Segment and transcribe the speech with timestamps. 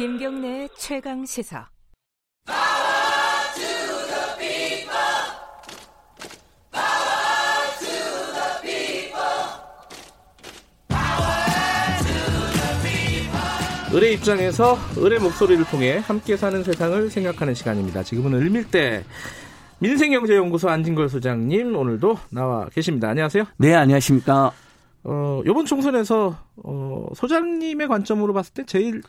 [0.00, 1.68] 김경래 최강 시사.
[13.92, 18.02] 을의 입장에서 을의 목소리를 통해 함께 사는 세상을 생각하는 시간입니다.
[18.02, 19.04] 지금은 을밀대
[19.80, 23.10] 민생경제연구소 안진걸 소장님 오늘도 나와 계십니다.
[23.10, 23.44] 안녕하세요.
[23.58, 24.52] 네, 안녕하십니까.
[25.04, 29.02] 어, 이번 총선에서 어, 소장님의 관점으로 봤을 때 제일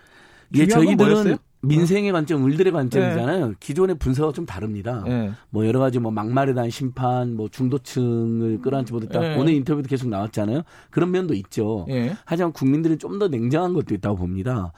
[0.56, 1.38] 예, 저희들은?
[1.64, 3.54] 민생의 관점, 을들의 관점이잖아요.
[3.60, 5.04] 기존의 분석과 좀 다릅니다.
[5.06, 5.30] 네.
[5.52, 9.20] 뭐 여러 가지 뭐 막말에 대한 심판, 뭐 중도층을 끌어안지 못했다.
[9.20, 9.36] 네.
[9.38, 10.64] 오늘 인터뷰도 계속 나왔잖아요.
[10.90, 11.86] 그런 면도 있죠.
[11.90, 12.16] 예.
[12.26, 14.74] 하지만 국민들은 좀더 냉정한 것도 있다고 봅니다.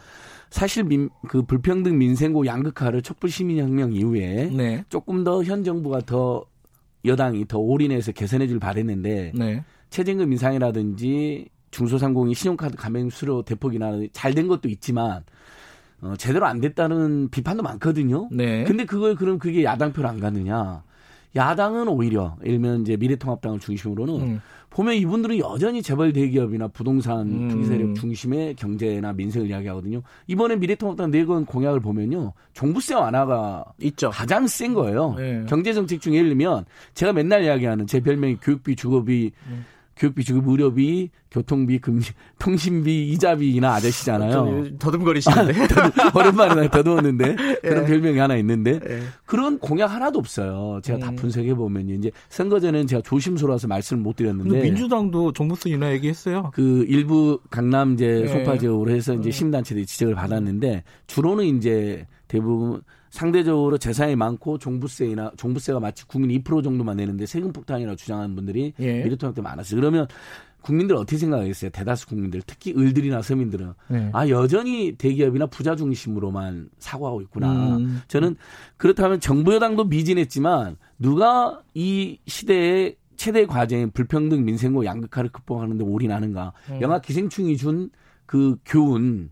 [0.49, 4.83] 사실 민, 그 불평등 민생고 양극화를 촛불 시민혁명 이후에 네.
[4.89, 6.43] 조금 더 현 정부가 더
[7.05, 9.63] 여당이 더 올인해서 개선해 줄 바랬는데 네.
[9.89, 15.23] 최저임금 인상이라든지 중소상공인 신용카드 가맹 수수료 대폭이나 잘 된 것도 있지만
[16.03, 18.27] 어, 제대로 안 됐다는 비판도 많거든요.
[18.31, 18.65] 네.
[18.65, 20.83] 근데 그걸 그럼 그게 야당표로 안 가느냐?
[21.35, 24.41] 야당은 오히려 일면 이제 미래통합당을 중심으로는 음.
[24.69, 27.47] 보면 이분들은 여전히 재벌 대기업이나 부동산 음.
[27.47, 30.01] 투기 세력 중심의 경제나 민생을 이야기하거든요.
[30.27, 34.09] 이번에 미래통합당 내건 공약을 보면요, 종부세 완화가 있죠.
[34.09, 35.15] 가장 센 거예요.
[35.17, 35.43] 네.
[35.47, 36.65] 경제 정책 중에 예를 들면
[36.95, 39.65] 제가 맨날 이야기하는 제 별명이 교육비, 주거비, 음.
[39.95, 42.01] 교육비, 주거, 의료비, 교통비, 금리,
[42.39, 44.31] 통신비, 이자비나 아저씨잖아요.
[44.31, 45.53] 좀 더듬거리시는데.
[46.15, 47.87] 오랜만에 더더웠는데 그런 예.
[47.87, 49.01] 별명이 하나 있는데 예.
[49.25, 50.79] 그런 공약 하나도 없어요.
[50.83, 51.15] 제가 다 음.
[51.15, 56.51] 분석해 보면 이제 선거 전에는 제가 조심스러워서 말씀을 못 드렸는데 민주당도 종부세 인하 얘기했어요.
[56.53, 58.27] 그 일부 강남 이제 예.
[58.27, 59.31] 소파 지역으로 해서 이제 음.
[59.31, 62.81] 시민단체들이 지적을 받았는데 주로는 이제 대부분
[63.11, 69.03] 상대적으로 재산이 많고 종부세나 종부세가 마치 국민 2% 정도만 내는데 세금 폭탄이라고 주장하는 분들이 예.
[69.03, 69.79] 미래통합 때 많았어요.
[69.79, 70.07] 그러면
[70.61, 71.69] 국민들 어떻게 생각하겠어요?
[71.69, 74.09] 대다수 국민들, 특히 을들이나 서민들은 네.
[74.13, 77.77] 아 여전히 대기업이나 부자 중심으로만 사고하고 있구나.
[77.77, 78.01] 음.
[78.07, 78.35] 저는
[78.77, 86.53] 그렇다면 정부 여당도 미진했지만 누가 이 시대의 최대 과제인 불평등 민생고 양극화를 극복하는데 올인하는가?
[86.71, 86.81] 음.
[86.81, 87.91] 영화 기생충이 준
[88.25, 89.29] 그 교훈.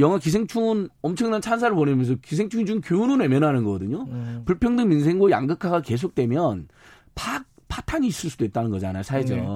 [0.00, 4.02] 영화 기생충은 엄청난 찬사를 보내면서 기생충이 준 교훈을 외면하는 거거든요.
[4.04, 4.42] 음.
[4.44, 6.68] 불평등 민생고 양극화가 계속되면
[7.14, 9.38] 파, 파탄이 있을 수도 있다는 거잖아요, 사회적.
[9.38, 9.46] 네.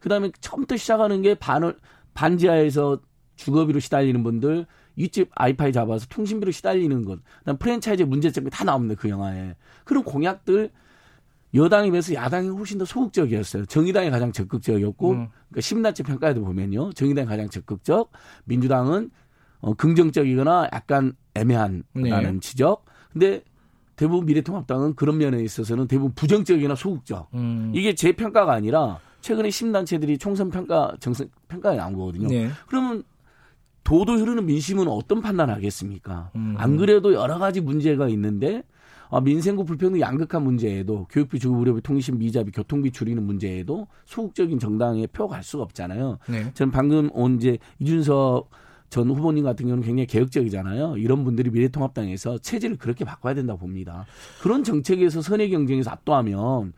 [0.00, 1.76] 그 다음에 처음부터 시작하는 게 반을,
[2.14, 3.00] 반지하에서
[3.36, 4.66] 주거비로 시달리는 분들,
[4.96, 9.54] 윗집 아이파이 잡아서 통신비로 시달리는 것, 그다음 프랜차이즈 문제점이 다 나옵니다, 그 영화에.
[9.84, 10.70] 그런 공약들,
[11.54, 13.66] 여당에 비해서 야당이 훨씬 더 소극적이었어요.
[13.66, 15.28] 정의당이 가장 적극적이었고, 음.
[15.48, 16.92] 그러니까 시민단체 평가에도 보면요.
[16.92, 18.12] 정의당이 가장 적극적,
[18.44, 19.10] 민주당은
[19.60, 22.10] 어, 긍정적이거나 약간 애매한 네.
[22.10, 22.84] 라는 지적.
[23.12, 23.42] 근데
[23.96, 27.28] 대부분 미래통합당은 그런 면에 있어서는 대부분 부정적이거나 소극적.
[27.34, 27.72] 음.
[27.74, 32.28] 이게 제 평가가 아니라 최근에 시민단체들이 총선 평가, 정선 평가에 나온 거거든요.
[32.28, 32.50] 네.
[32.66, 33.02] 그러면
[33.84, 36.30] 도도 흐르는 민심은 어떤 판단을 하겠습니까?
[36.36, 36.54] 음.
[36.56, 38.62] 안 그래도 여러 가지 문제가 있는데
[39.10, 45.34] 아, 민생고 불평등 양극화 문제에도 교육비, 주거비료비, 통신비, 이자비, 교통비 줄이는 문제에도 소극적인 정당에 표가
[45.34, 46.18] 갈 수가 없잖아요.
[46.28, 46.52] 네.
[46.54, 48.48] 저는 방금 온 이제 이준석
[48.90, 50.96] 전 후보님 같은 경우는 굉장히 개혁적이잖아요.
[50.98, 54.04] 이런 분들이 미래통합당에서 체제를 그렇게 바꿔야 된다고 봅니다.
[54.42, 56.72] 그런 정책에서 선의 경쟁에서 압도하면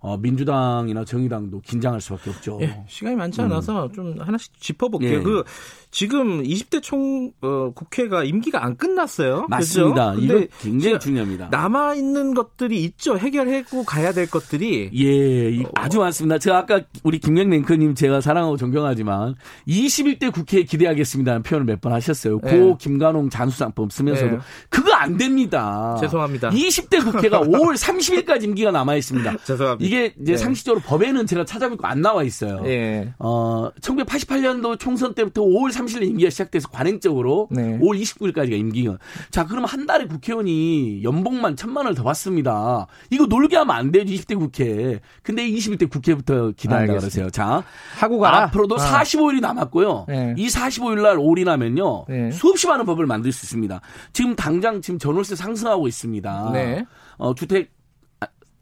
[0.00, 2.58] 어, 민주당이나 정의당도 긴장할 수밖에 없죠.
[2.62, 5.18] 예, 시간이 많지 않아서 좀 하나씩 짚어볼게요.
[5.18, 5.22] 예.
[5.22, 5.44] 그
[5.90, 9.46] 지금 20대 총 어, 국회가 임기가 안 끝났어요.
[9.50, 10.14] 맞습니다.
[10.14, 10.38] 그죠?
[10.38, 11.48] 이거 굉장히 중요합니다.
[11.50, 13.18] 남아 있는 것들이 있죠.
[13.18, 14.90] 해결하고 가야 될 것들이.
[14.94, 16.38] 예, 이- 아주 많습니다.
[16.38, 19.34] 제가 아까 우리 김경래 앵커님 제가 사랑하고 존경하지만
[19.68, 22.38] 21대 국회에 기대하겠습니다는 표현을 몇 번 하셨어요.
[22.40, 22.74] 고 네.
[22.78, 24.38] 김관홍 잔수상법 쓰면서도 네.
[24.68, 25.96] 그거 안 됩니다.
[26.00, 26.50] 죄송합니다.
[26.50, 29.36] 20대 국회가 5월 30일까지 임기가 남아 있습니다.
[29.44, 29.89] 죄송합니다.
[29.90, 30.36] 이게 이제 네.
[30.36, 32.62] 상식적으로 법에는 제가 찾아보니까 안 나와 있어요.
[32.66, 33.12] 예.
[33.18, 37.76] 어, 1988년도 총선 때부터 5월 30일 임기가 시작돼서 관행적으로 네.
[37.80, 38.98] 5월 29일까지가 임기가.
[39.32, 42.86] 자, 그럼 한 달에 국회의원이 연봉만 천만 원을 더 받습니다.
[43.10, 45.00] 이거 놀게 하면 안 돼요, 20대 국회.
[45.24, 47.00] 근데 21대 국회부터 기다린다.
[47.00, 47.28] 그러세요.
[47.30, 47.64] 자,
[47.98, 48.44] 하고 가라.
[48.44, 49.02] 앞으로도 아.
[49.02, 50.04] 45일이 남았고요.
[50.06, 50.34] 네.
[50.38, 52.04] 이 45일 날 올인하면요.
[52.08, 52.30] 네.
[52.30, 53.80] 수없이 많은 법을 만들 수 있습니다.
[54.12, 56.50] 지금 당장 지금 전월세 상승하고 있습니다.
[56.52, 56.84] 네.
[57.16, 57.79] 어, 주택 아,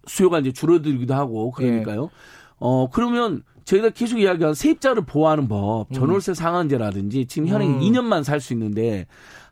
[0.09, 2.11] 수요가 이제 줄어들기도 하고 그러니까요.
[2.59, 7.81] 어, 그러면 저희가 계속 이야기한 세입자를 보호하는 법, 전월세 상한제라든지 지금 현행 음.
[7.81, 9.07] 2년만 살 수 있는데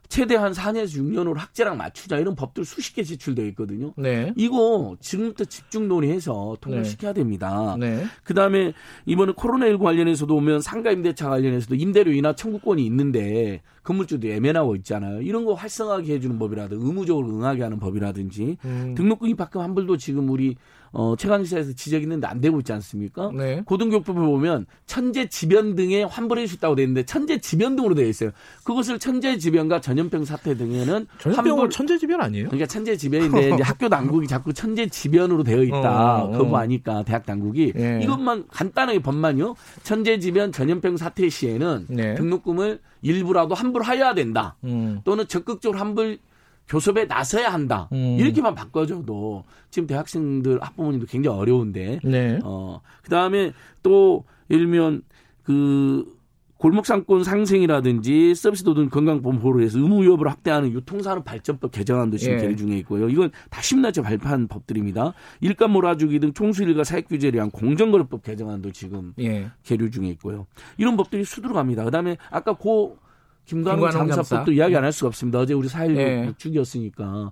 [0.09, 3.93] 최대한 4년에서 6년으로 학제랑 맞추자 이런 법들 수십 개 제출되어 있거든요.
[3.97, 4.31] 네.
[4.37, 7.75] 이거 지금부터 집중 논의해서 통과시켜야 됩니다.
[7.77, 8.05] 네.
[8.23, 8.71] 그다음에
[9.05, 15.21] 이번에 코로나19 관련해서도 오면 상가 임대차 관련해서도 임대료이나 청구권이 있는데 건물주도 애매하고 있잖아요.
[15.21, 18.95] 이런 거 활성화하게 해주는 법이라든지 의무적으로 응하게 하는 법이라든지 음.
[18.97, 20.57] 등록금 입학금 환불도 지금 우리
[20.91, 23.31] 어, 최강시사에서 지적이 있는데 안 되고 있지 않습니까?
[23.33, 23.61] 네.
[23.65, 28.31] 고등교법을 보면 천재지변 등에 환불해 있다고 되어 있는데 천재지변 등으로 되어 있어요.
[28.63, 32.47] 그것을 천재지변과 전염병 사태 등에는 전염병은 환불 천재지변 아니에요?
[32.47, 36.23] 그러니까 천재지변인데 이제 학교 당국이 자꾸 천재지변으로 되어 있다.
[36.23, 36.37] 어, 어.
[36.37, 37.99] 거부하니까 대학 당국이 예.
[38.01, 39.55] 이것만 간단하게 법만요.
[39.83, 42.15] 천재지변 전염병 사태 시에는 네.
[42.15, 44.55] 등록금을 일부라도 환불하여야 된다.
[44.63, 45.01] 음.
[45.03, 46.19] 또는 적극적으로 환불
[46.67, 47.87] 교섭에 나서야 한다.
[47.93, 48.17] 음.
[48.19, 52.39] 이렇게만 바꿔줘도 지금 대학생들 학부모님도 굉장히 어려운데 네.
[52.43, 53.53] 어, 그 다음에
[53.83, 55.01] 또, 일면,
[55.43, 56.16] 그,
[56.57, 62.35] 골목상권 상생이라든지 서비스 도 등 건강보험 보호를 위해서 의무 위협을 확대하는 유통산업 발전법 개정안도 지금
[62.37, 62.41] 예.
[62.41, 63.09] 계류 중에 있고요.
[63.09, 65.13] 이건 다 심나게 발표한 법들입니다.
[65.41, 69.49] 일감 몰아주기 등 총수일과 사익 규제를 위한 공정거래법 개정안도 지금 예.
[69.63, 70.47] 계류 중에 있고요.
[70.77, 71.83] 이런 법들이 수두로 갑니다.
[71.83, 72.97] 그다음에 아까 고
[73.45, 74.51] 김관웅 장사법도 장사.
[74.51, 75.39] 이야기 안 할 수가 없습니다.
[75.39, 76.33] 어제 우리 4.16 예.
[76.37, 77.31] 죽이었으니까.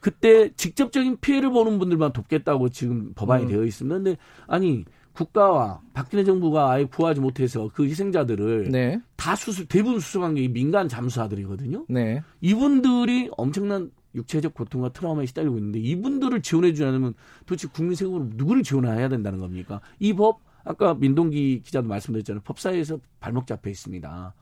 [0.00, 3.48] 그때 직접적인 피해를 보는 분들만 돕겠다고 지금 법안이 음.
[3.48, 3.96] 되어 있습니다.
[3.96, 4.16] 근데
[4.46, 9.00] 아니 국가와 박근혜 정부가 아예 구하지 못해서 그 희생자들을 네.
[9.16, 11.86] 다 수술 대부분 수술한 게 민간 잠수사들이거든요.
[11.88, 12.22] 네.
[12.40, 17.14] 이분들이 엄청난 육체적 고통과 트라우마에 시달리고 있는데 이분들을 지원해 주지 않으면
[17.46, 19.80] 도대체 국민 세금으로 누구를 지원해야 된다는 겁니까?
[19.98, 22.42] 이 법 아까 민동기 기자도 말씀드렸잖아요.
[22.44, 24.34] 법사위에서 발목 잡혀 있습니다.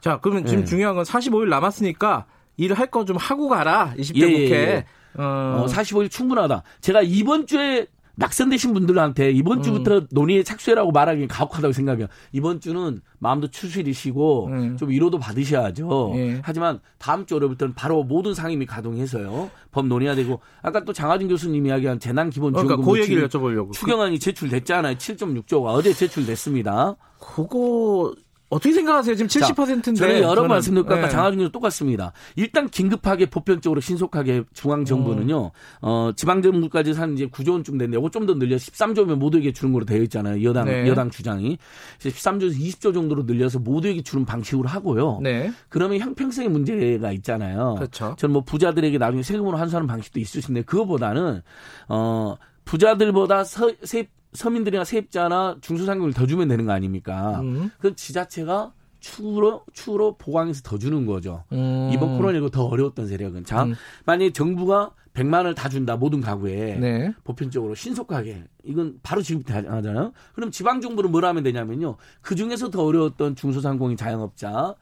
[0.00, 0.64] 자, 그러면 지금 예.
[0.66, 2.26] 중요한 건 45일 남았으니까
[2.58, 3.94] 일을 할 거 좀 하고 가라.
[3.96, 4.56] 20대 예, 예, 국회.
[4.56, 4.84] 예.
[5.16, 6.62] 어, 어, 45일 충분하다.
[6.82, 7.86] 제가 이번 주에
[8.16, 10.06] 낙선되신 분들한테 이번 주부터 음.
[10.10, 12.06] 논의에 착수해라고 말하기 가혹하다고 생각해요.
[12.32, 14.76] 이번 주는 마음도 추스리시고 음.
[14.76, 16.12] 좀 위로도 받으셔야죠.
[16.16, 16.40] 예.
[16.42, 19.50] 하지만 다음 주 월요일부터는 바로 모든 상임위 가동해서요.
[19.70, 23.72] 법 논의해야 되고 아까 또 장하준 교수님 이야기한 재난 기본 지원금 그러니까 그 얘기를 여쭤보려고.
[23.72, 24.96] 추경안이 제출됐잖아요.
[24.96, 26.96] 7.6조가 어제 제출됐습니다.
[27.18, 28.14] 그거
[28.54, 29.14] 어떻게 생각하세요?
[29.14, 29.94] 지금 70%인데.
[29.94, 31.38] 저는 여러 번 말씀 드렸고 아까 네.
[31.38, 32.12] 교수 똑같습니다.
[32.36, 35.50] 일단 긴급하게 보편적으로 신속하게 중앙 정부는요.
[35.82, 39.72] 어, 지방 정부까지 한 이제 9조 원쯤 됐는데 이거 좀 더 늘려 13조면 모두에게 주는
[39.72, 40.42] 거로 되어 있잖아요.
[40.42, 40.88] 여당 네.
[40.88, 41.58] 여당 주장이.
[42.00, 45.20] 그래서 13조에서 20조 정도로 늘려서 모두에게 주는 방식으로 하고요.
[45.22, 45.52] 네.
[45.68, 47.74] 그러면 형평성의 문제가 있잖아요.
[47.74, 48.14] 그렇죠.
[48.18, 51.42] 저는 뭐 부자들에게 나중에 세금으로 환수하는 방식도 있는데 그거보다는
[51.88, 57.40] 어 부자들보다 서, 세, 서민들이나 세입자나 중소상공을 더 주면 되는 거 아닙니까?
[57.40, 57.70] 음.
[57.78, 61.44] 그 지자체가 추후로 추후로 보강해서 더 주는 거죠.
[61.52, 61.90] 음.
[61.92, 63.74] 이번 코로나19 더 어려웠던 세력은 자 음.
[64.06, 67.14] 만약에 정부가 100만 원을 다 준다 모든 가구에 네.
[67.22, 70.12] 보편적으로 신속하게 이건 바로 지급부터 하잖아요.
[70.34, 71.96] 그럼 지방 정부는 뭘 하면 되냐면요.
[72.20, 74.74] 그 중에서 더 어려웠던 중소상공인 자영업자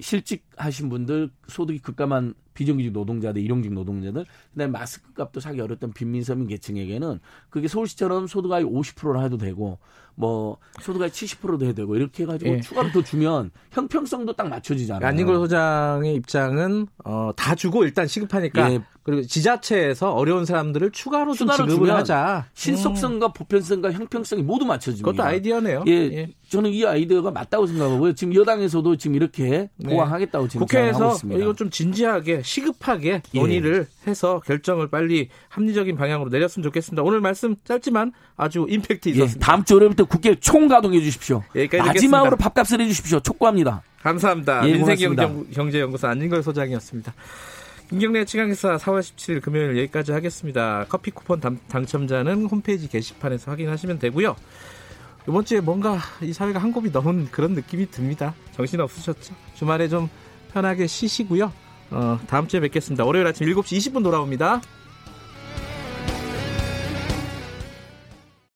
[0.00, 6.48] 실직하신 분들 소득이 급감한 비정규직 노동자들, 일용직 노동자들, 그다음에 마스크 값도 사기 어렸던 빈민 서민
[6.48, 7.20] 계층에게는
[7.50, 9.78] 그게 서울시처럼 소득아이 50%로 해도 되고
[10.16, 12.60] 뭐 소득아이 70%도 해도 되고 이렇게 해가지고 예.
[12.60, 15.06] 추가로 더 주면 형평성도 딱 맞춰지잖아요.
[15.06, 18.80] 안진걸 소장의 입장은 어, 다 주고 일단 시급하니까 예.
[19.02, 22.46] 그리고 지자체에서 어려운 사람들을 추가로 좀 추가로 지급을 주면 하자.
[22.54, 25.08] 신속성과 보편성과 형평성이 모두 맞춰집니다.
[25.08, 25.84] 그것도 아이디어네요.
[25.86, 28.14] 예, 저는 이 아이디어가 맞다고 생각하고요.
[28.14, 29.90] 지금 여당에서도 지금 이렇게 네.
[29.90, 31.40] 보강하겠다고 지금 국회에서 생각하고 있습니다.
[31.40, 33.38] 이거 좀 진지하게 시급하게 예.
[33.38, 37.02] 논의를 해서 결정을 빨리 합리적인 방향으로 내렸으면 좋겠습니다.
[37.02, 39.44] 오늘 말씀 짧지만 아주 임팩트 예, 있었습니다.
[39.44, 41.42] 다음 주 월요일부터 국회 총가동해 주십시오.
[41.54, 42.48] 여기까지 마지막으로 듣겠습니다.
[42.48, 43.20] 밥값을 해 주십시오.
[43.20, 43.82] 촉구합니다.
[44.00, 44.68] 감사합니다.
[44.68, 44.74] 예.
[44.74, 47.12] 민생경제연구소 안진걸 소장이었습니다.
[47.90, 50.86] 김경래 최강기사 4월 17일 금요일 여기까지 하겠습니다.
[50.88, 54.36] 커피 쿠폰 당, 당첨자는 홈페이지 게시판에서 확인하시면 되고요.
[55.28, 58.34] 이번 주에 뭔가 이 사회가 한 곱이 넘은 그런 느낌이 듭니다.
[58.52, 59.34] 정신 없으셨죠?
[59.54, 60.08] 주말에 좀
[60.52, 61.52] 편하게 쉬시고요.
[61.90, 63.04] 어, 다음 주에 뵙겠습니다.
[63.04, 64.60] 월요일 아침 7시 20분 돌아옵니다.